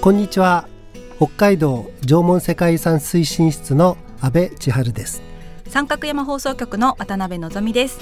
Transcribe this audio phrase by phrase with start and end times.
[0.00, 0.66] こんにちは。
[1.18, 5.20] 北海道縄文世界遺産推進室の安倍千春です。
[5.68, 8.00] 三角山放送局の渡辺のぞみです。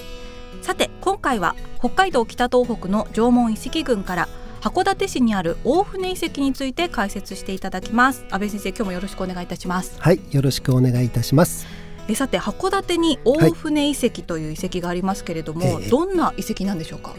[0.63, 4.29] さて今回は北海道北東北の縄文遺跡群から
[4.61, 8.25] 函館市にある大船遺跡について解説していただきます。
[8.31, 9.97] 安倍先生今日もよろしくお願いいたします。
[10.01, 11.67] はいよろしくお願いいたします。
[12.09, 17.15] えさて函館に大船遺跡という遺跡がありますけれども、はい、どんな遺跡なんでしょうか？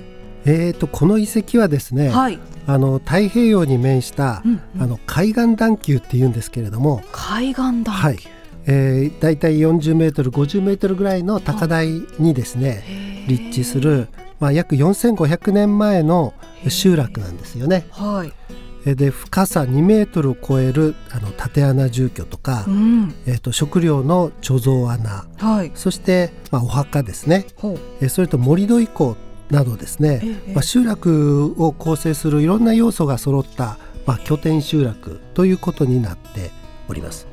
[0.46, 8.18] えーと、この遺跡はですね、はい、あの太平洋に面した、うんうん、あの海岸段丘っていうんですけれども海岸段丘、はい。
[8.66, 12.84] えー、大体40メートル50メートルぐらいの高台にですね
[13.28, 14.10] 立地する、
[14.40, 16.34] まあ、約4500年前の
[16.68, 17.88] 集落なんですよね。
[17.92, 27.48] はい、で深さ2メートルを超えるあの縦穴住居とか、うん、えーと、食料の貯蔵穴、はい、そして、まあ、お墓ですね、
[28.02, 29.16] えそれと盛り土遺構
[29.50, 36.52] などですね、ええ、まあ、集落を構成するいろんな要素が揃った、まあ、拠点集落ということになって
[36.88, 37.28] おります。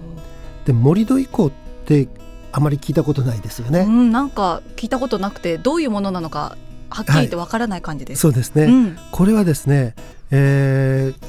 [0.64, 1.50] で盛り土遺構っ
[1.84, 2.08] て
[2.52, 6.56] あまり聞いたことないですよね、うん、なんか聞いたことなくてどういうものなのか
[6.88, 9.94] はっきり言ってわからない感じです、はい、そうですね、うん、これはですね、
[10.30, 11.26] えー、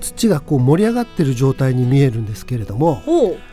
[0.00, 3.02] 土がこう盛り上がっている状態に見えるんですけれども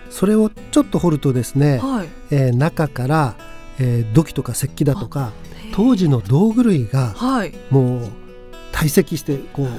[0.10, 3.36] それをちょっと掘るとですね、はい、えー、中から、
[3.80, 5.32] えー、土器とか石器だとか
[5.74, 7.16] 当時の道具類が
[7.70, 8.12] もう
[8.72, 9.70] 堆積してこう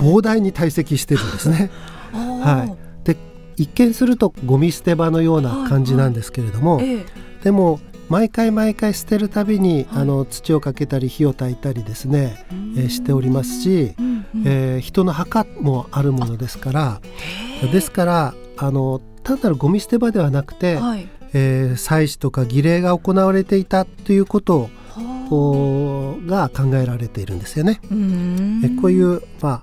[0.00, 1.70] 膨大に堆積してるんですね。
[2.12, 3.16] はい、で
[3.56, 6.96] 一見するとゴミ捨て場のような感じなんですけれども、はい。
[6.96, 7.04] はい、
[7.42, 17.00] でも毎回毎回捨てるたびに、はい、あの土をかけたり火を焚いたりですね、えー、しておりますし、うんうん、えー、人の墓もあるものですから
[17.72, 24.70] ですからあの単なるゴミ捨て場ではなくて、はい、えー、祭祀とか儀礼が行われていたということを
[26.26, 27.80] が考えられているんですよね。
[28.64, 29.62] えこういう、ま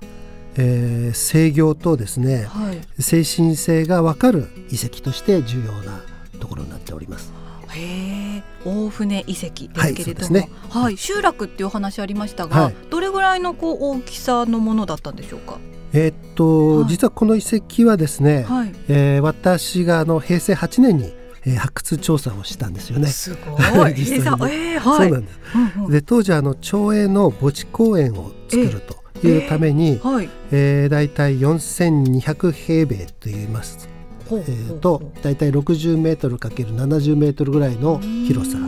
[0.56, 6.00] えー、制御とですね、はい、精神性が分かる遺跡として重要な
[6.40, 7.32] ところになっております。
[7.70, 10.50] へ大船遺跡ですけれども、はい、ね。
[10.70, 15.58] はい、集落っていう話ありましたが、はい、どれぐらいのこう大きさのものだったんでしょうか？
[15.92, 21.12] えー、っと、はい、実はこの遺跡はですね、はい、えー、私があの平成8年に
[21.46, 23.08] えー、発掘調査をしたんですよね。
[23.08, 23.94] すごい。
[23.96, 25.38] 実際に、えーはい、そうなんです。
[25.76, 28.82] うんうん、で当時あの町営の墓地公園を作る
[29.20, 30.28] というために、えーはい。
[30.50, 33.88] えー、大体4200平米といいます。
[34.30, 38.58] えー、と大体60メートルかける70メートルぐらいの広さ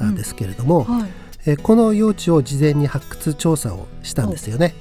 [0.00, 0.86] なんですけれども、
[1.46, 4.74] えこの用地を事前に発掘調査をしたんですよね。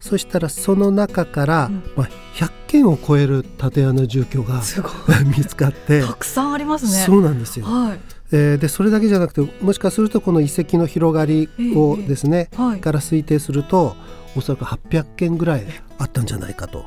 [0.00, 4.62] そしたらその中から、まあ、100件を超える縦穴住居が
[5.36, 7.04] 見つかってたくさんありますね。
[7.04, 7.98] そうなんですよ、はい。
[8.32, 13.96] えー、でそれだけじゃなくてもしかするとこの遺跡の広がりをですね、えーはい、から推定すると
[14.36, 15.66] おそらく800件ぐらい
[15.98, 16.86] あったんじゃないかと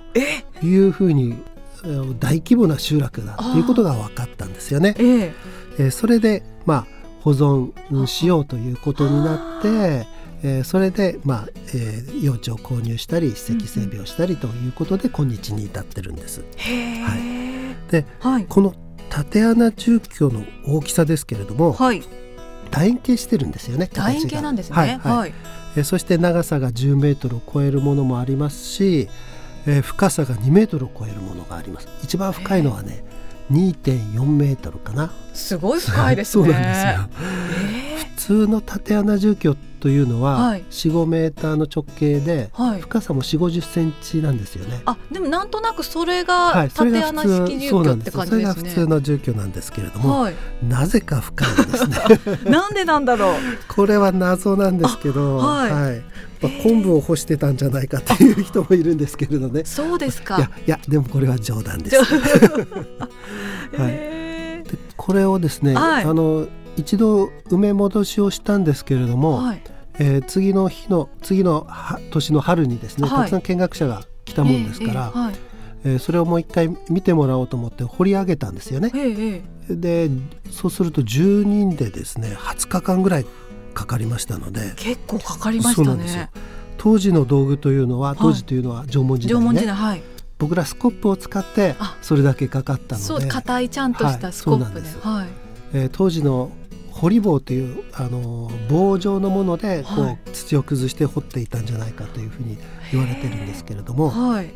[0.62, 1.36] いうふうに
[2.20, 4.96] 大規模な集落だということが分かったんですよね。
[4.98, 5.32] えー、
[5.80, 6.88] えー、それで、まあ、
[7.22, 10.08] 保存しようということになって、
[10.42, 16.44] えー、それで、まあえー、用地を購入したり史跡整備をしたりということで、今日に至ってるんです。
[16.58, 17.16] は
[17.88, 18.74] い、で、はい、この
[19.10, 22.04] 縦穴住居の大きさですけれども、はい、
[22.72, 23.88] 楕円形してるんですよね。
[23.88, 24.76] 楕円形なんですね。
[24.76, 25.18] はい、はい。
[25.18, 25.34] はい、
[25.76, 29.10] えー、そして長さが10メートルを超えるものもありますし、
[29.66, 31.88] えー、深さが2メートルを超えるものがあります。
[32.04, 33.04] 一番深いのはね
[33.52, 35.12] 2.4メートルかな。
[35.34, 36.46] すごい深いですね。
[36.46, 37.24] そうなんですよ、
[37.98, 44.82] 普通の縦穴住居っというのは、はい、45メーターの直径で、はい、深さも4 5 0センチなんですよね。
[44.86, 50.36] あでもなんとなくそれが縦穴式住居って感じですね、はい、それが普通の住居なんですけれども、はい、
[50.68, 51.98] なぜか深いんですね。
[52.52, 53.34] なんでなんだろう。
[53.68, 56.04] これは謎なんですけど、はい、はい
[56.42, 59.64] まあ、昆布を干してたんじゃないかという人もいるんですけれどね。
[59.66, 60.38] そうですか。
[60.38, 61.98] いやいやでもこれは冗談です。
[63.78, 64.20] はい。
[64.64, 64.64] で
[64.96, 66.48] これをですね、はい、あの
[66.78, 69.62] 一度埋め戻しをしたんですけれども、はい、
[70.00, 71.68] えー、次の日の次の
[72.12, 75.34] 年の春にですね、はい、たくさん見学者が来たもんですから、えー、
[75.84, 78.92] えー、それをもう一回見てもらおうと思って掘り上げたんですよね。
[79.70, 80.10] で
[80.50, 83.26] そうすると10人でですね20日間ぐらい
[83.76, 84.74] かかりましたので。
[84.78, 86.30] 結構かかりましたね。
[86.78, 90.04] 当時の道具というのは当時というのは縄文時代ね、はい、
[90.38, 93.28] 僕らスコップを使ってそれだけかかったので。
[93.28, 95.28] 硬いちゃんとしたスコップで,、はい。
[95.74, 96.52] えー、当時の
[97.00, 102.58] 掘り棒というあの棒状のものでこう、はい、土を崩して掘っていたんじゃないかというふうに
[102.92, 104.52] 言われてるんですけれども、はい、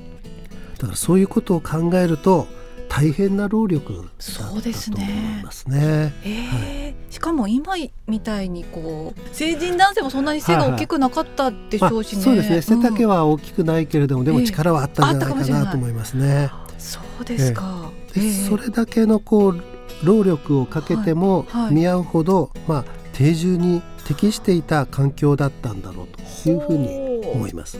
[0.78, 2.48] だからそういうことを考えると
[2.90, 6.13] 大変な労力だったと思いますね。
[6.24, 7.74] えー、はい、しかも今
[8.07, 12.25] みたいにこう成人男性もそんなに背が大きくなかったでしょうし、ね。
[12.25, 12.81] はいはいまあ、そうですね。
[12.84, 16.25] 背丈は大きくないけれども、うん、でも力はあったんじゃないかなと思いますね。
[16.28, 19.73] えー、そうですか、えー、それだけのこう
[20.04, 26.08] 労力をかけても見合うほど、まあ、定住に適していた環境だったんだろう
[26.44, 27.04] というふうに
[27.34, 27.80] 思います。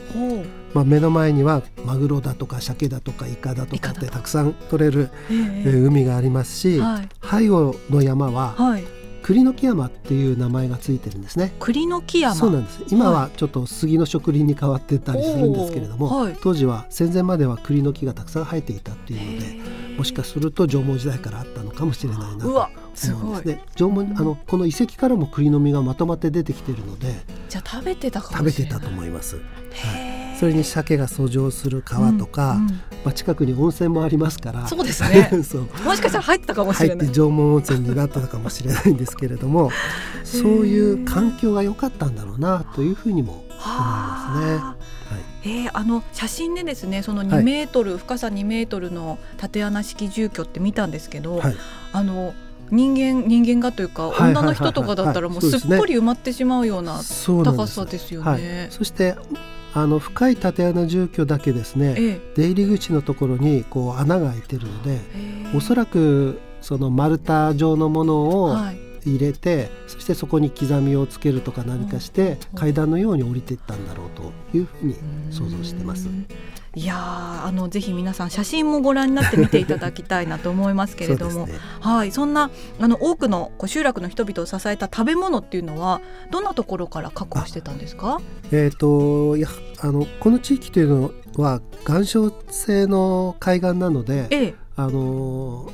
[0.72, 8.84] まあ、目の前にはマグロだとか鮭だとかイカだとかってたくさん取れる、えー、海がありますし、はい、背後の山は、はい、
[9.22, 11.54] 栗の木山っていう名前がついてるんですね。
[11.58, 12.34] 栗の木山。
[12.34, 12.82] そうなんです。
[12.90, 23.62] 今はちょっと杉の植林に変わってたりするんですけれども、はい、当時は戦前までは栗の木がたくさん生えていたっていうのでもしかすると縄文時代からあったのかもしれないなと思うんですね。
[23.76, 27.14] 縄文あのこの遺跡からも栗の実がまとまって出てきてるので
[27.48, 29.36] じゃあ食べてた食べてたと思います。
[29.36, 30.24] はい。
[30.38, 32.68] それに鮭が遡上する川とか、うんうん、
[33.04, 34.66] まあ、近くに温泉もありますから。
[34.66, 35.30] そうですね。
[35.48, 35.62] そう。
[35.84, 36.98] もしかしたら入ったかもしれない。
[36.98, 39.70] 入って縄文温泉になったかもしれないんですけれども
[40.24, 44.83] そういう環境が良かったんだろうなというふうにも思いますね。
[45.10, 45.20] はい、
[45.64, 51.56] えー、あの写真でですねその2メートル、はい、深さ2メートルの縦穴式住居って見たんですけど、はい、
[51.92, 52.34] あの
[52.70, 57.02] 人間人間がというか女の人とかだったらもうすっぽり埋まってしまうような
[57.44, 58.68] 高さですよね。
[58.70, 59.16] そして
[59.74, 65.00] あの深い縦穴住居だけですね、ええ、出入り口のところにこう穴が開いてるので、
[65.54, 68.56] おそらくその丸太状のものを
[69.06, 74.96] 入れて、はい、そしてそこに刻みをつけるとか何かして階段のように降りていったんだろうというふうに
[75.30, 76.08] 想像してます。
[76.76, 86.00] いやあのぜひ皆さん写真もご覧になって見ていただきたいなと思いますけれども、ね、はいそんなあの多くの集落の人々を支えた食べ物っていうのは
[86.32, 88.20] どんなところから確保してたんですか？
[88.50, 89.46] えっ、ー、とや
[89.82, 95.70] あのこの地域というのは岩礁性の海岸なので、ええ、あの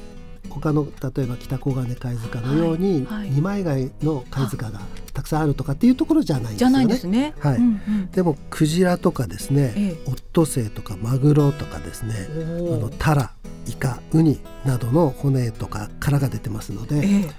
[0.50, 4.80] 他の例えば北黄金貝塚のように、二枚貝の貝塚が
[5.14, 7.18] たくさんあるとかっていうところじゃないんですよね。
[7.20, 7.34] ね。
[7.38, 13.32] はい、うんうん、でもクジラとかですね、ええ、オットセイとかマグロとかですねあのタラ
[13.68, 17.30] イカウニなどの骨とか殻が出てますので、ええ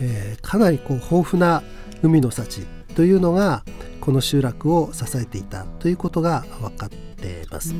[0.00, 1.62] えー、かなりこう豊富な
[2.02, 2.62] 海の幸
[2.94, 3.64] というのが
[4.02, 7.72] この集落を支えていたということが分かっています。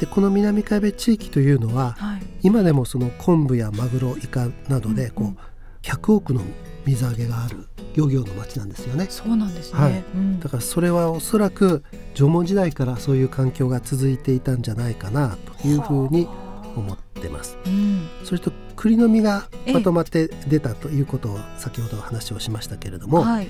[0.00, 5.32] でこの南海部地域というのは、はい、今でもその昆布やマグロイカなどでこう、うん。
[5.32, 5.36] うん、
[5.82, 6.40] 100億の
[6.86, 9.06] 水揚げがある漁業の町なんですよね。
[9.10, 16.26] そうなんですね、はい、うん、だからそれはおそらく縄文時代からそういう環境が続いていたんじゃないかなというふうに
[16.74, 17.58] 思ってます。
[17.66, 23.48] うん、それと栗の実がまとまって出たということを先ほど話をしましたけれども、はい、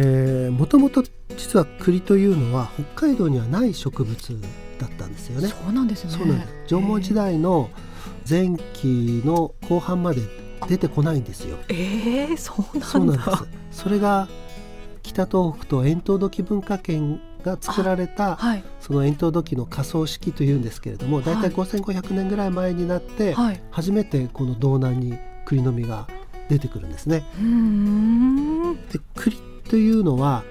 [0.00, 1.02] えー、もともと
[1.36, 4.40] 実は栗というのは北海道にはない植物
[4.78, 5.48] だったんですよね。
[5.48, 6.10] そうなんですね。
[6.12, 6.52] そうなんです。
[6.68, 7.68] 縄文時代の
[8.28, 10.20] 前期の後半まで
[10.68, 11.58] 出てこないんですよ。
[11.68, 14.28] えー、そうなんですそれが
[15.02, 26.06] 北東北と円筒土文化圏が作られた、はい、その円筒土器の仮想式というんですけれども大体5500年ぐらい前になって、はい、初めてこの道南に栗の実が
[26.48, 27.24] 出てくるんですね。
[28.92, 29.36] で栗
[29.68, 30.44] というのは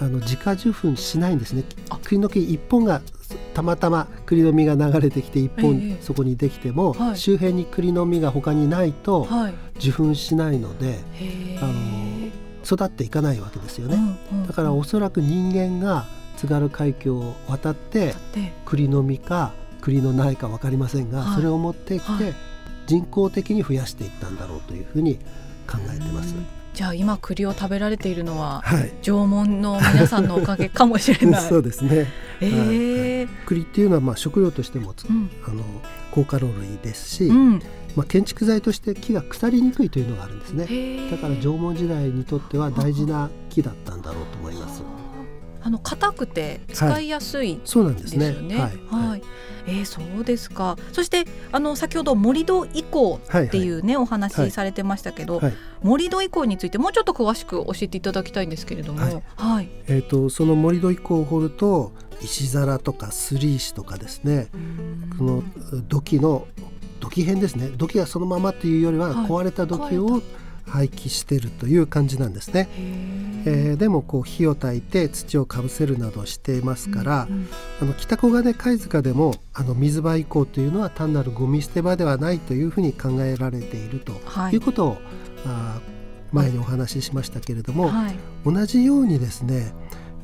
[0.00, 1.64] あの自家受粉しないんですね。
[2.04, 3.02] 栗の木一本が
[3.54, 9.28] たまたま栗の実が流れてきて一本そこにできても、えーはい、周辺に栗の実が他にないと
[9.76, 10.98] 受粉しないので、はい、
[11.62, 11.72] あの
[12.64, 13.96] 育っていかないわけですよね、
[14.32, 18.14] うんうん、だからおそらく人間が津軽海峡を渡って
[18.64, 22.34] 栗の実か栗の苗か分かりませんが、はい、それを持ってきて
[22.86, 25.16] 人工的に増やしていったんだろうというふうに
[25.66, 26.34] 考えてます。
[26.74, 31.42] じゃあ今栗を食べられているのは、はい、縄文の皆さんのおかげかもしれない。
[31.48, 32.08] そうですね、
[32.40, 35.62] えー、はい、栗っていうのはまあ食料としても、うん、あの
[36.10, 37.62] 高カロリーですし、うん、
[37.94, 41.10] まあ、建築材として木が腐りにくいというのがあるんですね。
[41.10, 44.82] だから縄文時代にとっては大事な木だったんだろうと思います。
[45.64, 48.26] あの硬くて使いやすい、はい、そうなんですね。
[48.30, 49.22] はい、はい、
[49.66, 50.76] えー、そうですか。
[50.92, 54.02] そしてあの先ほど盛り土以降っていうね、はい。
[54.02, 59.22] はい、お話されてましたけど、はい、盛り土以降についてもうちょっと詳しく教えていただきたいんですけれども、はい。
[59.36, 64.48] はい、えっ、ー、とその盛り土以降を掘ると石皿とかすり石とかですね、
[65.18, 65.44] この
[65.88, 66.46] 土器の
[67.00, 67.68] 土器片ですね。
[67.76, 70.22] 土器がそのままというよりは壊れた土器を、
[70.66, 72.68] 廃棄してるという感じなんですね。
[73.44, 77.48] えー、でもこう火を焚いて土をかぶせるなどしていますから、うんうん、
[77.80, 84.12] あの北小金貝塚でもあの水場以降というのは単なるゴミ捨て場ではないというふうに考えられていると
[84.52, 84.56] い。
[84.56, 84.98] うことを、はい、
[85.46, 85.80] あ
[86.32, 89.74] 前にお話ししましたけれども、はい、同じようにですね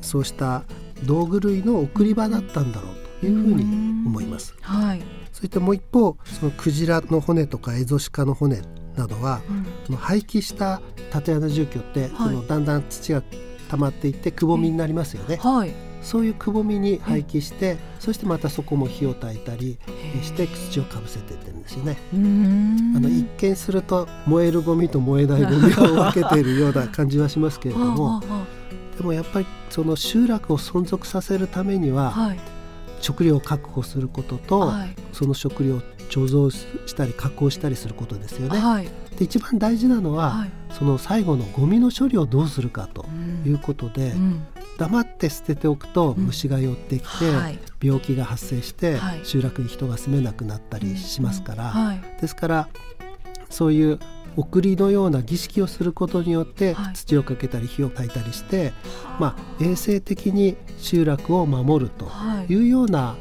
[0.01, 0.63] そうした
[1.03, 3.63] 道具類の送り場だったんだろうというふうに
[4.07, 4.55] 思います。
[4.61, 8.61] はい、そしてもう一方そのクジラの骨とかエゾシカの骨
[8.99, 9.41] などは、
[9.89, 13.23] うん、廃棄した縦穴住居って、はい、そのだんだん土が
[13.69, 15.37] 溜まっていってくぼみになりますよね。
[15.37, 19.77] はい、そういうくぼみに廃棄して、そしてまたそこも火を焚いたり
[20.21, 21.97] して土をかぶせていってるんですよね。
[22.11, 25.59] あの一見すると燃えるゴミと燃えないゴミを
[26.11, 28.21] 分けているような感じはしますけれども
[28.97, 32.39] でもやっぱりその集落を存続させるためには、はい、
[32.99, 36.51] 食料を確保することと、はい、その食料を貯蔵
[36.87, 38.59] したり加工したりすることですよね。
[38.59, 43.05] はい、で一番大事なのは、はい、その最後のゴミの処理をどうするかと
[43.45, 44.43] いうことで、うん、
[44.77, 52.69] 黙って捨てておくと虫が寄ってきて、うんはい、病気が発生して、集落に人が住めなくなったりしますから、ですから
[53.49, 53.99] そういう
[54.37, 58.73] 送りのような儀式をすることによって土をかけたり火を焚いたりして、
[59.19, 62.09] まあ、衛生的に集落を守ると
[62.47, 63.17] いうような、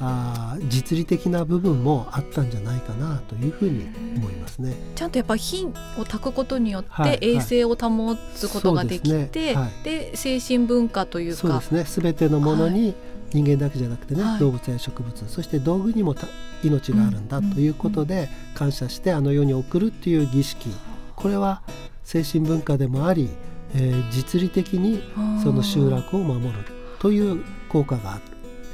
[0.00, 4.74] あ実利的な部分もあったんじゃないかなというふうに思いますね。
[4.94, 10.00] ちゃんとやっぱ火を焚くことによって衛生を保つことができて、はい、で、ね。
[10.00, 11.36] はい、精神文化というか。
[11.36, 12.02] そうですね。
[12.02, 12.94] 全てのものに、
[13.32, 16.16] 人間だけじゃなくてね、はい、動物や植物そして道具にも
[16.64, 20.68] 命があるんだということで感謝してあの世に送るっていう儀式。
[21.14, 21.62] これは
[22.02, 23.28] 精神文化でもあり、
[23.74, 25.02] えー、実利的に
[25.42, 26.64] その集落を守る
[26.98, 28.20] という効果があっ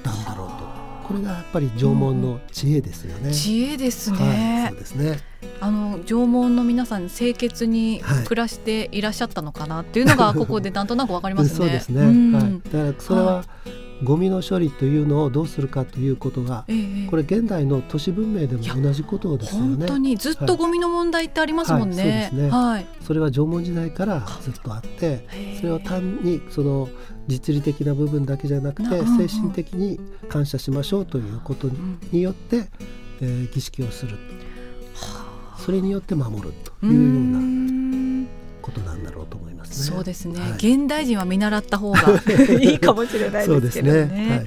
[0.02, 3.32] たんだろうとこれがやっぱり縄文の知恵ですよね。
[3.32, 4.18] 知恵ですね。
[4.18, 5.18] はい、そうですね。
[5.60, 11.56] あの縄文の皆さん清潔に暮らしていらっしゃったのかなっていうのが ここでなんとなくわかりますね。
[11.56, 12.00] そうですね。
[12.02, 12.60] うん、はい。
[12.64, 16.74] だからそれは、はいゴミの処理というのをどうするかということが、え
[17.04, 19.76] え、これ現代の都市文明でも同じことですよね。
[19.78, 22.02] 本当にずっとゴミの問題ってありますもんね。
[22.02, 22.50] はいはい、そうですね。
[22.50, 22.86] はい。
[23.00, 25.26] それは縄文時代からずっとあって、
[25.58, 26.88] それを単にその
[27.26, 28.88] 実利的な部分だけじゃなくて
[29.28, 29.98] 精神的に
[30.28, 31.68] 感謝しましょうということ
[32.12, 32.68] によって、
[33.20, 34.16] えー、儀式をする。
[35.58, 38.28] それによって守るというような
[38.62, 39.55] ことなんだろうと思います。
[39.78, 39.86] ね。
[39.96, 42.00] そうですね、はい、現代人は見習った方が
[42.60, 44.06] いいかもしれないですけどね。
[44.06, 44.20] ね。
[44.20, 44.46] はいはい、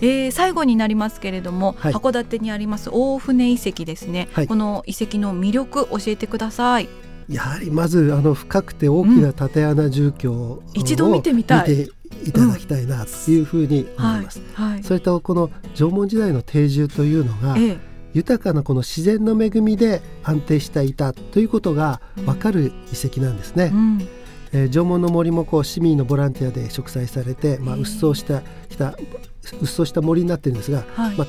[0.00, 6.88] えー、最後になりますけれども、はい、函館にあります大船遺跡ですね、はい、この遺跡の魅力教えてください。
[7.28, 11.88] やはりまずあの深くて大きな縦穴住居を、うん、一度見てみたい。
[12.24, 14.38] いただきたいなというふうに思います。
[14.38, 14.46] うん。
[14.52, 14.72] はい。
[14.74, 17.78] はい、それとこの縄文時代の定住というのが、ええ、
[18.14, 23.70] 豊かなこの自然の恵みで安定していたということが分かる遺跡なんですね。
[23.72, 24.08] うん
[24.52, 31.26] えー、縄文の森もこう市民のボランティアで植栽されて、まあ、うっそうしたきたうっそうした森になってるんですが、はい、まあ、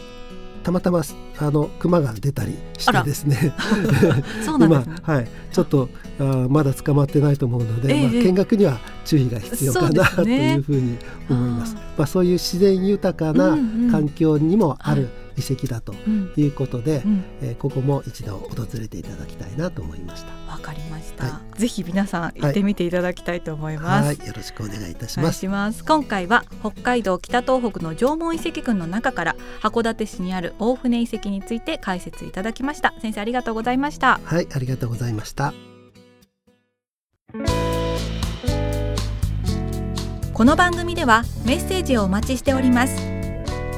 [0.63, 1.01] たまたま
[1.39, 3.53] あの熊が出たりしてですね。
[4.59, 5.89] 今、はい、ちょっと
[6.19, 10.97] あまだ捕まってないと思うので、えー、まあ、見学には注意が必要かな、ね、というふうに
[11.29, 11.75] 思います。
[11.97, 13.57] まあ、そういう自然豊かな
[13.91, 15.93] 環境にもある、うんうん遺跡だと
[16.37, 20.31] いうことで、うん、えー、ここも一度訪れていただきたいなと思いました。
[20.51, 25.47] わかりました、はい、ぜひ皆さん行ってみていただきたいと思います、はい、よろしくお願いいたします。
[25.47, 25.83] ます。
[25.83, 32.93] 今回は北海道北東北の縄文遺跡群の中から函館市にある大船遺跡について解説いただきました。
[33.01, 34.19] 先生ありがとうございました。
[34.23, 35.53] はいありがとうございました。
[40.33, 43.12] この番組ではメッセージをお待ちしております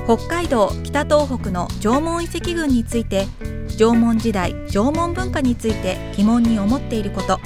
[0.06, 3.26] 北海道北東北の縄文遺跡群について
[3.78, 7.40] 縄文時代縄文文化について疑問に思っていること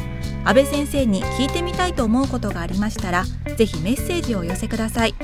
[0.43, 3.23] 安倍先生に聞いてみたいと思うことがありましたら
[3.57, 5.15] ぜひメッセージを寄せください。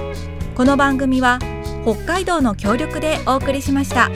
[0.56, 1.40] この番組は
[1.84, 4.10] 北海道の協力でお送りしました。